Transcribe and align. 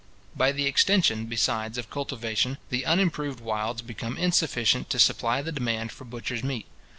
By 0.35 0.51
the 0.51 0.65
extension, 0.65 1.25
besides, 1.27 1.77
of 1.77 1.91
cultivation, 1.91 2.57
the 2.71 2.87
unimproved 2.87 3.39
wilds 3.39 3.83
become 3.83 4.17
insufficient 4.17 4.89
to 4.89 4.97
supply 4.97 5.43
the 5.43 5.51
demand 5.51 5.91
for 5.91 6.05
butcher's 6.05 6.43
meat. 6.43 6.65